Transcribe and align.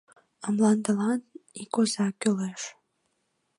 А 0.45 0.47
мландылан 0.53 1.19
ик 1.61 1.73
оза 1.81 2.07
кӱлеш... 2.21 2.61